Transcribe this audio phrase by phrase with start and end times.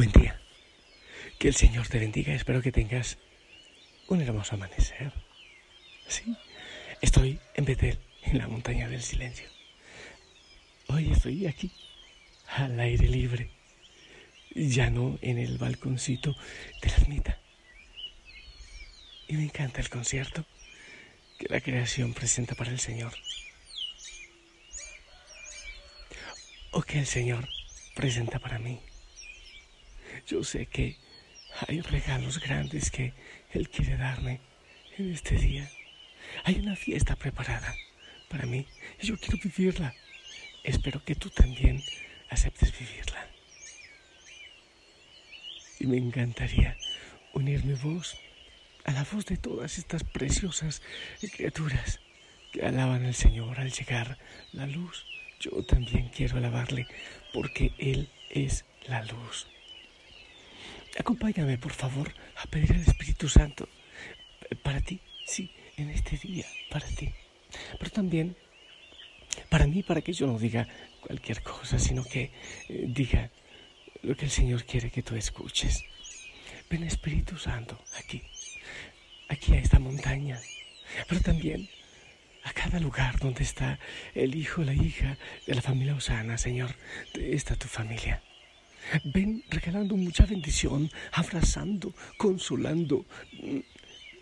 [0.00, 0.40] Buen día.
[1.38, 2.32] Que el Señor te bendiga.
[2.32, 3.18] Espero que tengas
[4.08, 5.12] un hermoso amanecer.
[6.08, 6.34] Sí,
[7.02, 9.46] estoy en Betel, en la montaña del silencio.
[10.86, 11.70] Hoy estoy aquí,
[12.46, 13.50] al aire libre,
[14.54, 16.34] ya no en el balconcito
[16.80, 17.38] de la ermita.
[19.28, 20.46] Y me encanta el concierto
[21.38, 23.12] que la creación presenta para el Señor.
[26.70, 27.46] O que el Señor
[27.94, 28.80] presenta para mí.
[30.26, 30.96] Yo sé que
[31.66, 33.12] hay regalos grandes que
[33.52, 34.40] Él quiere darme
[34.98, 35.68] en este día.
[36.44, 37.74] Hay una fiesta preparada
[38.28, 38.66] para mí
[39.00, 39.94] y yo quiero vivirla.
[40.62, 41.82] Espero que tú también
[42.28, 43.26] aceptes vivirla.
[45.78, 46.76] Y me encantaría
[47.32, 48.16] unir mi voz
[48.84, 50.82] a la voz de todas estas preciosas
[51.36, 52.00] criaturas
[52.52, 54.18] que alaban al Señor al llegar
[54.52, 55.06] la luz.
[55.40, 56.86] Yo también quiero alabarle
[57.32, 59.46] porque Él es la luz.
[60.98, 63.68] Acompáñame, por favor, a pedir al Espíritu Santo
[64.62, 67.12] para ti, sí, en este día, para ti.
[67.78, 68.36] Pero también
[69.48, 70.66] para mí, para que yo no diga
[71.00, 72.32] cualquier cosa, sino que
[72.68, 73.30] eh, diga
[74.02, 75.84] lo que el Señor quiere que tú escuches.
[76.68, 78.22] Ven Espíritu Santo aquí,
[79.28, 80.40] aquí a esta montaña,
[81.08, 81.68] pero también
[82.44, 83.78] a cada lugar donde está
[84.14, 86.74] el hijo, la hija de la familia Osana, Señor,
[87.14, 88.22] de esta tu familia.
[89.04, 93.06] Ven regalando mucha bendición, abrazando, consolando,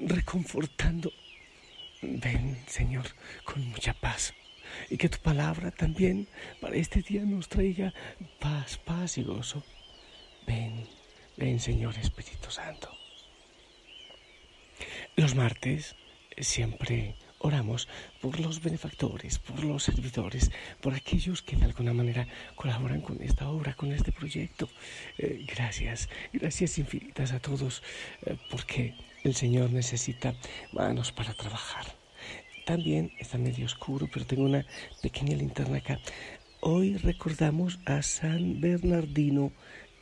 [0.00, 1.12] reconfortando.
[2.02, 3.06] Ven, Señor,
[3.44, 4.34] con mucha paz.
[4.90, 6.28] Y que tu palabra también
[6.60, 7.92] para este día nos traiga
[8.38, 9.64] paz, paz y gozo.
[10.46, 10.86] Ven,
[11.36, 12.90] ven, Señor Espíritu Santo.
[15.16, 15.96] Los martes
[16.36, 17.88] siempre Oramos
[18.20, 20.50] por los benefactores, por los servidores,
[20.80, 22.26] por aquellos que de alguna manera
[22.56, 24.68] colaboran con esta obra, con este proyecto.
[25.18, 27.82] Eh, gracias, gracias infinitas a todos,
[28.26, 30.34] eh, porque el Señor necesita
[30.72, 31.86] manos para trabajar.
[32.66, 34.66] También está medio oscuro, pero tengo una
[35.00, 36.00] pequeña linterna acá.
[36.60, 39.52] Hoy recordamos a San Bernardino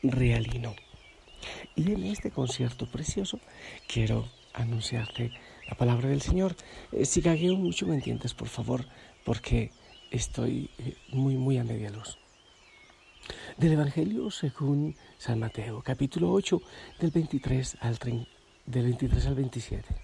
[0.03, 0.75] Realino.
[1.75, 3.41] Y en este concierto precioso
[3.87, 5.33] quiero anunciarte
[5.69, 6.57] la palabra del Señor.
[6.93, 8.87] Eh, si gagueo mucho, me entiendes, por favor,
[9.25, 9.73] porque
[10.11, 12.19] estoy eh, muy, muy a media luz.
[13.57, 16.61] Del Evangelio según San Mateo, capítulo 8,
[17.01, 17.99] del 23 al,
[18.67, 19.95] del 23 al 27.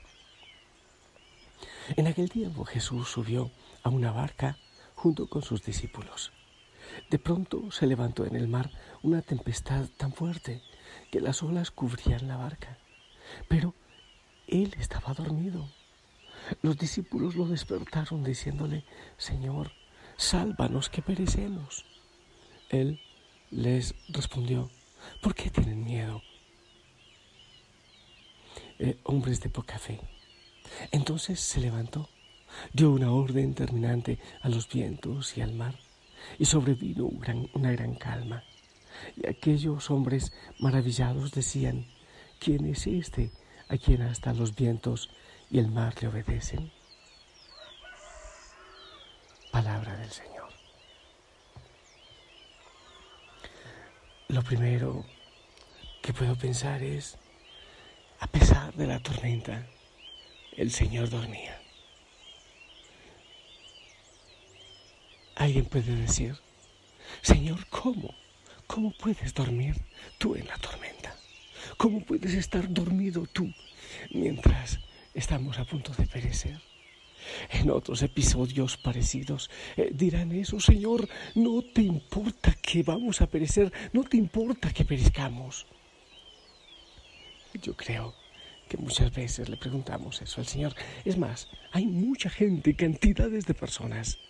[1.97, 3.51] En aquel tiempo Jesús subió
[3.83, 4.57] a una barca
[4.95, 6.33] junto con sus discípulos.
[7.11, 8.71] De pronto se levantó en el mar
[9.03, 10.63] una tempestad tan fuerte
[11.11, 12.79] que las olas cubrían la barca.
[13.49, 13.75] Pero
[14.47, 15.69] él estaba dormido.
[16.63, 18.85] Los discípulos lo despertaron diciéndole,
[19.17, 19.73] Señor,
[20.17, 21.85] sálvanos que perecemos.
[22.69, 23.01] Él
[23.51, 24.71] les respondió,
[25.21, 26.23] ¿por qué tienen miedo?
[28.79, 30.01] Eh, hombres de poca fe.
[30.91, 32.09] Entonces se levantó,
[32.73, 35.79] dio una orden terminante a los vientos y al mar,
[36.39, 37.11] y sobrevino
[37.55, 38.43] una gran calma.
[39.17, 41.87] Y aquellos hombres maravillados decían,
[42.39, 43.31] ¿quién es este
[43.73, 45.09] a quien hasta los vientos
[45.51, 46.71] y el mar le obedecen.
[49.51, 50.53] Palabra del Señor.
[54.29, 55.07] Lo primero
[56.03, 57.17] que puedo pensar es,
[58.21, 59.67] a pesar de la tormenta,
[60.55, 61.59] el Señor dormía.
[65.37, 66.37] Alguien puede decir,
[67.23, 68.15] Señor, ¿cómo?
[68.67, 69.83] ¿Cómo puedes dormir
[70.19, 71.22] tú en la tormenta?
[71.83, 73.53] ¿Cómo puedes estar dormido tú
[74.13, 74.79] mientras
[75.15, 76.57] estamos a punto de perecer?
[77.51, 83.73] En otros episodios parecidos eh, dirán eso, Señor, no te importa que vamos a perecer,
[83.93, 85.67] no te importa que perezcamos.
[87.61, 88.15] Yo creo
[88.69, 90.77] que muchas veces le preguntamos eso al Señor.
[91.05, 94.21] Es más, hay mucha gente, cantidades de personas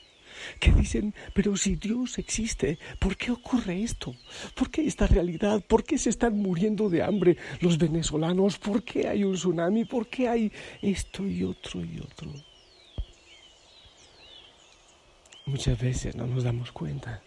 [0.59, 4.15] que dicen, pero si Dios existe, ¿por qué ocurre esto?
[4.55, 5.65] ¿Por qué esta realidad?
[5.67, 8.59] ¿Por qué se están muriendo de hambre los venezolanos?
[8.59, 9.85] ¿Por qué hay un tsunami?
[9.85, 12.33] ¿Por qué hay esto y otro y otro?
[15.47, 17.23] Muchas veces no nos damos cuenta.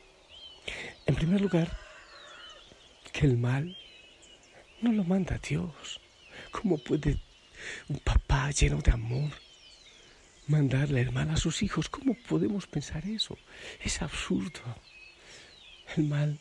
[1.06, 1.78] En primer lugar,
[3.12, 3.78] que el mal
[4.82, 6.00] no lo manda Dios.
[6.52, 7.20] ¿Cómo puede
[7.88, 9.45] un papá lleno de amor
[10.48, 11.90] mandarle el mal a sus hijos?
[11.90, 13.38] ¿Cómo podemos pensar eso?
[13.84, 14.62] Es absurdo.
[15.96, 16.40] El mal,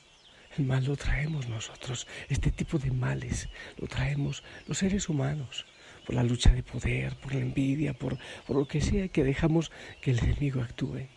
[0.56, 2.06] el mal lo traemos nosotros.
[2.28, 5.66] Este tipo de males lo traemos los seres humanos
[6.04, 9.70] por la lucha de poder, por la envidia, por, por lo que sea que dejamos
[10.00, 11.08] que el enemigo actúe.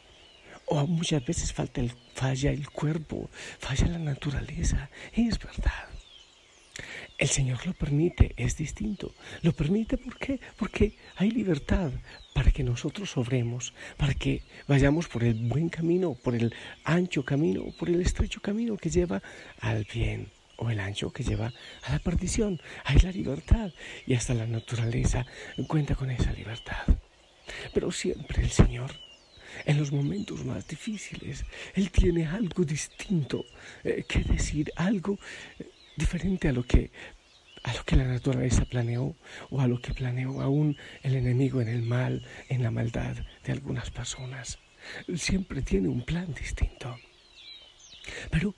[0.65, 3.29] O muchas veces falta el, falla el cuerpo,
[3.59, 4.89] falla la naturaleza.
[5.13, 5.96] Es verdad.
[7.18, 9.13] El Señor lo permite, es distinto.
[9.41, 10.39] Lo permite ¿por qué?
[10.57, 11.91] Porque hay libertad
[12.33, 16.53] para que nosotros obremos, para que vayamos por el buen camino, por el
[16.83, 19.21] ancho camino, por el estrecho camino que lleva
[19.59, 21.51] al bien o el ancho que lleva
[21.83, 22.62] a la perdición.
[22.83, 23.71] Hay la libertad
[24.06, 25.25] y hasta la naturaleza
[25.68, 26.85] cuenta con esa libertad.
[27.73, 28.91] Pero siempre el Señor
[29.65, 31.45] en los momentos más difíciles.
[31.73, 33.45] Él tiene algo distinto
[33.83, 35.18] eh, que decir, algo
[35.97, 36.91] diferente a lo que
[37.63, 39.15] a lo que la naturaleza planeó
[39.49, 43.51] o a lo que planeó aún el enemigo en el mal, en la maldad de
[43.51, 44.59] algunas personas.
[45.15, 46.97] Siempre tiene un plan distinto.
[48.31, 48.55] Pero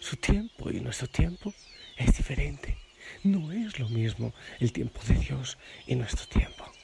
[0.00, 1.54] su tiempo y nuestro tiempo
[1.96, 2.76] es diferente.
[3.22, 6.75] No es lo mismo el tiempo de Dios y nuestro tiempo.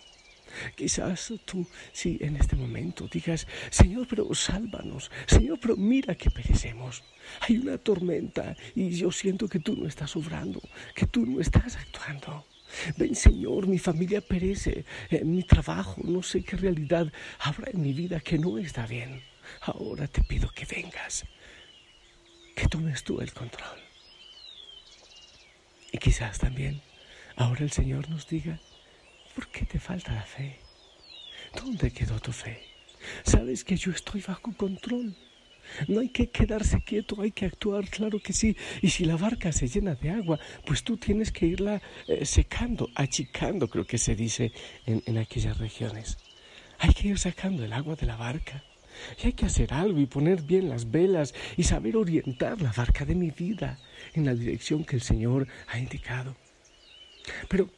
[0.75, 7.03] Quizás tú, sí, en este momento digas, Señor, pero sálvanos, Señor, pero mira que perecemos.
[7.41, 10.61] Hay una tormenta y yo siento que tú no estás obrando,
[10.95, 12.45] que tú no estás actuando.
[12.97, 17.93] Ven, Señor, mi familia perece, eh, mi trabajo, no sé qué realidad habrá en mi
[17.93, 19.23] vida que no está bien.
[19.61, 21.25] Ahora te pido que vengas,
[22.57, 23.79] que tomes tú el control.
[25.93, 26.81] Y quizás también
[27.37, 28.59] ahora el Señor nos diga,
[29.35, 30.59] ¿Por qué te falta la fe?
[31.55, 32.61] ¿Dónde quedó tu fe?
[33.25, 35.15] Sabes que yo estoy bajo control.
[35.89, 38.57] No hay que quedarse quieto, hay que actuar, claro que sí.
[38.83, 42.91] Y si la barca se llena de agua, pues tú tienes que irla eh, secando,
[42.95, 44.53] achicando, creo que se dice
[44.87, 46.19] en, en aquellas regiones.
[46.79, 48.65] Hay que ir sacando el agua de la barca.
[49.23, 53.07] Y hay que hacer algo y poner bien las velas y saber orientar la barca
[53.07, 53.79] de mi vida
[54.13, 56.37] en la dirección que el Señor ha indicado.
[57.49, 57.71] Pero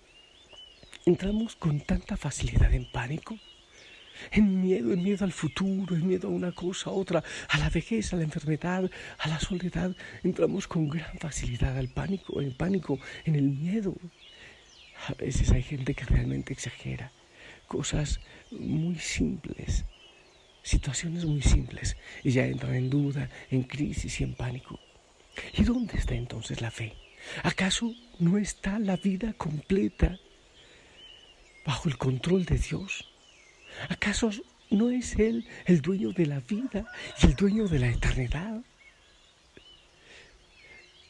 [1.06, 3.39] entramos con tanta facilidad en pánico,
[4.31, 7.69] en miedo, en miedo al futuro, en miedo a una cosa, a otra, a la
[7.69, 9.95] vejez, a la enfermedad, a la soledad.
[10.23, 13.95] Entramos con gran facilidad al pánico, en pánico, en el miedo.
[15.09, 17.12] A veces hay gente que realmente exagera
[17.69, 18.21] cosas
[18.51, 19.85] muy simples,
[20.62, 24.81] situaciones muy simples, y ya entran en duda, en crisis y en pánico.
[25.53, 26.95] ¿Y dónde está entonces la fe?
[27.43, 30.19] ¿Acaso no está la vida completa
[31.65, 33.11] bajo el control de Dios?
[33.89, 34.31] ¿Acaso
[34.71, 36.87] no es Él el dueño de la vida
[37.23, 38.63] y el dueño de la eternidad?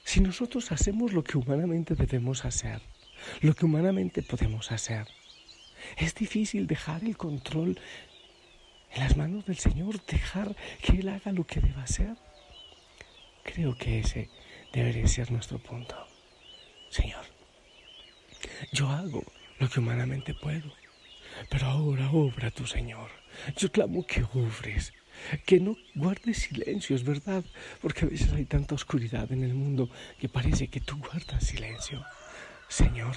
[0.05, 2.81] Si nosotros hacemos lo que humanamente debemos hacer,
[3.41, 5.09] lo que humanamente podemos hacer,
[5.97, 7.79] es difícil dejar el control
[8.93, 12.17] en las manos del Señor, dejar que Él haga lo que deba hacer.
[13.43, 14.31] Creo que ese
[14.73, 15.96] debería ser nuestro punto.
[16.91, 17.25] Señor,
[18.73, 19.25] yo hago
[19.58, 20.73] lo que humanamente puedo.
[21.51, 23.11] Pero ahora obra tu Señor.
[23.56, 24.93] Yo clamo que obres,
[25.44, 27.44] que no guardes silencio, es verdad,
[27.81, 32.05] porque a veces hay tanta oscuridad en el mundo que parece que tú guardas silencio.
[32.69, 33.17] Señor,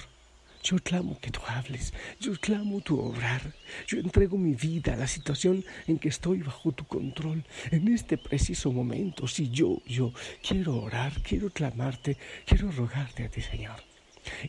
[0.62, 3.54] yo clamo que tú hables, yo clamo tu obrar,
[3.86, 7.44] yo entrego mi vida a la situación en que estoy bajo tu control.
[7.70, 10.12] En este preciso momento, si yo, yo
[10.46, 13.87] quiero orar, quiero clamarte, quiero rogarte a ti, Señor.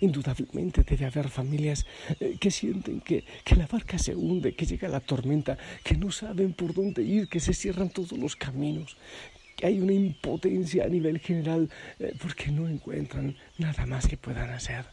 [0.02, 1.86] Indudablemente debe haber familias
[2.20, 3.24] eh, que sienten que,
[3.56, 7.40] la barca se hunde, que llega la tormenta, que no saben por dónde ir, que
[7.40, 8.98] se cierran todos los caminos,
[9.56, 11.70] que hay una impotencia a nivel general
[12.00, 14.86] eh, porque no encuentran nada más que puedan hacer.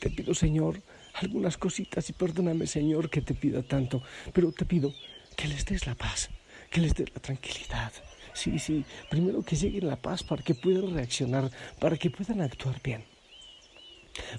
[0.00, 0.82] Te pido, Señor,
[1.14, 4.92] algunas cositas y perdóname, Señor, que te pida tanto, pero te pido
[5.36, 6.30] que les des la paz,
[6.70, 7.92] que les des la tranquilidad.
[8.34, 12.80] Sí, sí, primero que llegue la paz para que puedan reaccionar, para que puedan actuar
[12.82, 13.02] bien.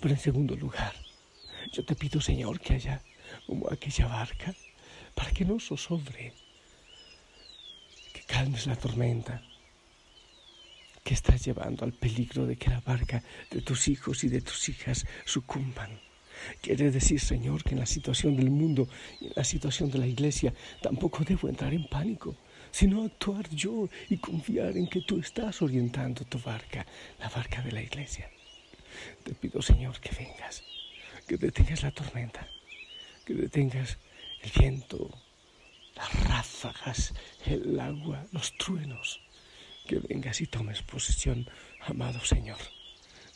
[0.02, 0.94] Pero en segundo lugar,
[1.72, 3.02] yo te pido, Señor, que haya
[3.46, 4.54] como aquella barca
[5.14, 6.34] para que no zozobre,
[8.14, 9.42] que calmes la tormenta
[11.04, 14.68] que estás llevando al peligro de que la barca de tus hijos y de tus
[14.68, 16.00] hijas sucumban.
[16.62, 18.88] Quiere decir, Señor, que en la situación del mundo
[19.22, 22.36] y en la situación de la iglesia tampoco debo entrar en pánico,
[22.72, 26.86] sino actuar yo y confiar en que tú estás orientando tu barca,
[27.20, 28.30] la barca de la iglesia.
[29.24, 30.64] Te pido, Señor, que vengas,
[31.28, 32.48] que detengas la tormenta,
[33.26, 33.98] que detengas
[34.44, 35.10] el viento,
[35.96, 37.14] las ráfagas,
[37.46, 39.22] el agua, los truenos,
[39.88, 41.50] que vengas y tomes posesión,
[41.82, 42.58] amado Señor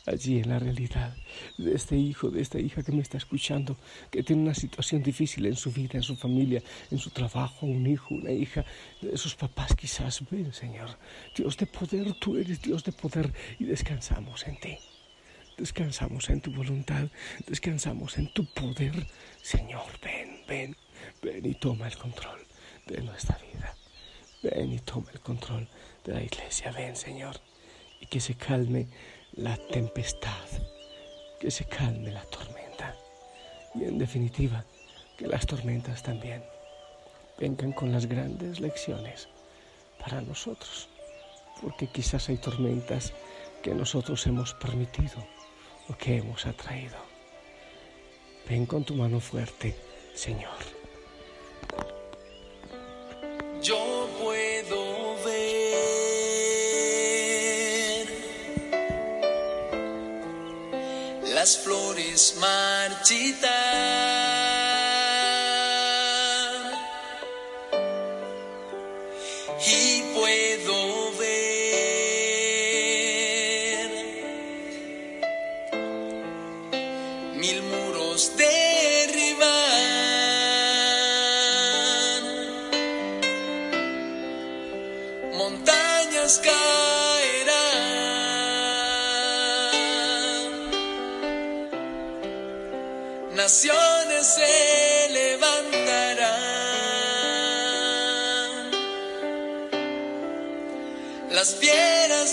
[0.06, 1.14] allí en la realidad
[1.58, 3.76] de este hijo, de esta hija que me está escuchando,
[4.10, 7.86] que tiene una situación difícil en su vida, en su familia, en su trabajo, un
[7.86, 8.64] hijo, una hija,
[9.00, 10.22] de sus papás quizás.
[10.30, 10.98] Ven, Señor,
[11.36, 14.78] Dios de poder, tú eres Dios de poder y descansamos en ti.
[15.56, 17.08] Descansamos en tu voluntad,
[17.46, 19.06] descansamos en tu poder.
[19.42, 20.76] Señor, ven, ven,
[21.22, 22.46] ven y toma el control
[22.86, 23.74] de nuestra vida.
[24.42, 25.68] Ven y toma el control
[26.04, 26.72] de la iglesia.
[26.72, 27.40] Ven, Señor,
[28.00, 28.88] y que se calme
[29.32, 30.48] la tempestad,
[31.38, 32.62] que se calme la tormenta
[33.74, 34.64] y en definitiva
[35.16, 36.42] que las tormentas también
[37.38, 39.28] vengan con las grandes lecciones
[39.98, 40.88] para nosotros,
[41.60, 43.12] porque quizás hay tormentas
[43.62, 45.24] que nosotros hemos permitido
[45.88, 46.98] o que hemos atraído.
[48.48, 49.76] Ven con tu mano fuerte,
[50.14, 50.58] Señor.
[53.62, 55.62] Yo puedo ver
[61.34, 63.52] las flores marchitar
[69.64, 70.81] y puedo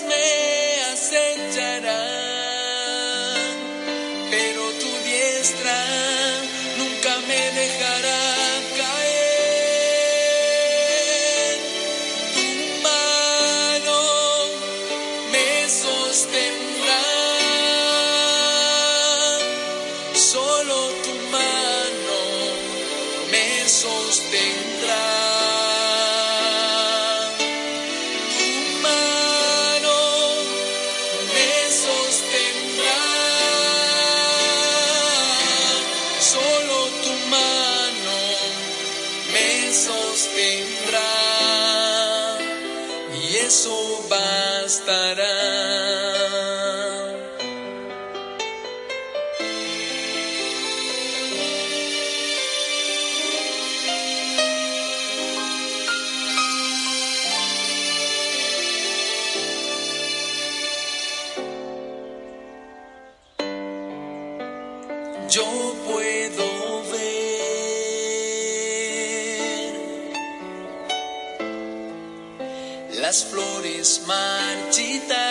[0.03, 2.18] me acecharán
[73.09, 75.28] las flores marchitar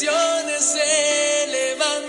[0.00, 2.08] naciones se levantarán,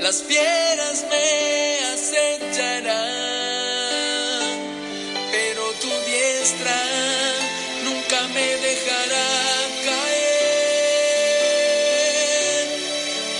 [0.00, 2.86] las fieras me acecharán,
[5.32, 6.80] pero tu diestra
[7.84, 9.28] nunca me dejará
[9.86, 10.68] caer.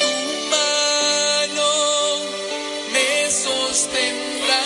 [0.00, 0.10] Tu
[0.50, 1.70] mano
[2.92, 4.64] me sostendrá.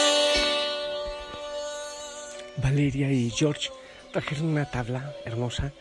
[2.56, 3.68] Valeria y George
[4.14, 5.72] trajeron una tabla hermosa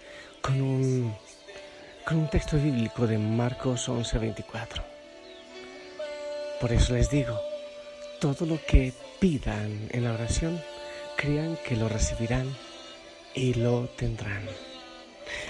[0.42, 1.16] con un,
[2.04, 4.82] con un texto bíblico de Marcos 11:24.
[6.60, 7.40] Por eso les digo,
[8.20, 10.60] todo lo que pidan en la oración,
[11.16, 12.52] crean que lo recibirán
[13.36, 14.42] y lo tendrán.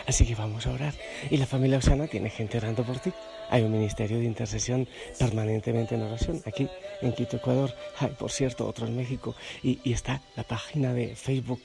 [0.06, 0.94] Así que vamos a orar.
[1.30, 3.14] Y la familia Osana tiene gente orando por ti.
[3.54, 4.88] Hay un ministerio de intercesión
[5.20, 6.68] permanentemente en oración aquí
[7.04, 7.72] en Quito, Ecuador.
[8.00, 9.36] Hay, por cierto, otro en México.
[9.62, 11.62] Y, y está la página de Facebook.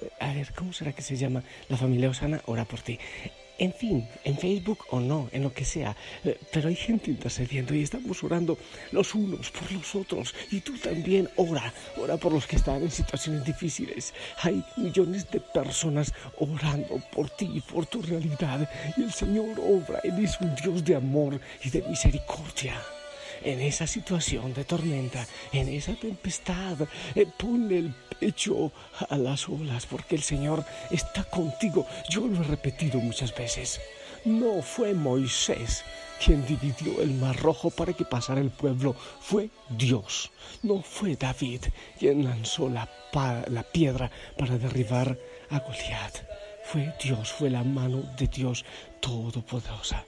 [0.00, 1.42] Eh, A ver, ¿cómo será que se llama?
[1.68, 3.00] La familia Osana ora por ti.
[3.58, 5.96] En fin, en Facebook o no, en lo que sea.
[6.24, 8.58] Eh, Pero hay gente intercediendo y estamos orando
[8.90, 10.34] los unos por los otros.
[10.50, 14.12] Y tú también ora, ora por los que están en situaciones difíciles.
[14.42, 18.68] Hay millones de personas orando por ti y por tu realidad.
[18.96, 20.00] Y el Señor obra.
[20.02, 22.74] Él es un Dios de amor y de misericordia
[23.44, 26.76] en esa situación de tormenta, en esa tempestad,
[27.14, 28.72] eh, ponle el pecho
[29.08, 31.86] a las olas, porque el Señor está contigo.
[32.08, 33.80] Yo lo he repetido muchas veces.
[34.24, 35.84] No fue Moisés
[36.24, 40.30] quien dividió el mar rojo para que pasara el pueblo, fue Dios.
[40.62, 41.60] No fue David
[41.98, 42.88] quien lanzó la,
[43.48, 45.18] la piedra para derribar
[45.50, 46.14] a Goliat.
[46.64, 48.64] Fue Dios, fue la mano de Dios
[49.00, 50.04] todopoderosa.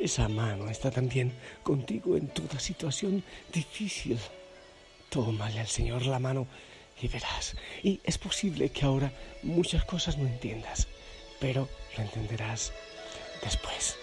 [0.00, 4.18] Esa mano está también contigo en toda situación difícil.
[5.10, 6.46] Tómale al Señor la mano
[7.00, 7.56] y verás.
[7.82, 9.12] Y es posible que ahora
[9.42, 10.86] muchas cosas no entiendas,
[11.40, 12.72] pero lo entenderás
[13.42, 13.96] después.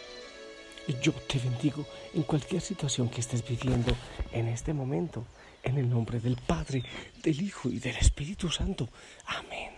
[1.02, 3.96] Yo te bendigo en cualquier situación que estés viviendo
[4.32, 5.26] en este momento,
[5.64, 6.84] en el nombre del Padre,
[7.24, 8.90] del Hijo y del Espíritu Santo.
[9.26, 9.72] Amén.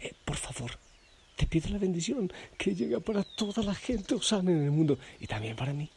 [0.00, 0.78] Eh, por favor,
[1.36, 5.26] te pido la bendición que llega para toda la gente osana en el mundo y
[5.26, 5.90] también para mí.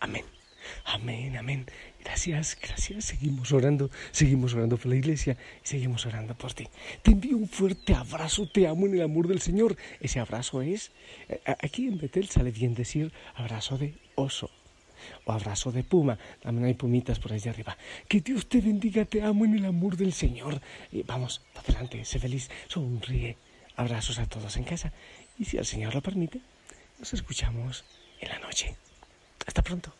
[0.00, 0.24] Amén.
[0.84, 1.66] Amén, amén.
[2.02, 3.04] Gracias, gracias.
[3.04, 6.66] Seguimos orando, seguimos orando por la iglesia y seguimos orando por ti.
[7.02, 9.76] Te envío un fuerte abrazo, te amo en el amor del Señor.
[10.00, 10.90] Ese abrazo es,
[11.28, 14.50] eh, aquí en Betel sale bien decir abrazo de oso
[15.24, 16.18] o abrazo de puma.
[16.40, 17.76] También hay pumitas por de arriba.
[18.08, 20.60] Que Dios te bendiga, te amo en el amor del Señor.
[20.92, 23.36] Y vamos, adelante, sé feliz, sonríe.
[23.76, 24.92] Abrazos a todos en casa.
[25.38, 26.40] Y si el Señor lo permite,
[26.98, 27.84] nos escuchamos
[28.20, 28.76] en la noche.
[29.46, 29.99] Hasta pronto.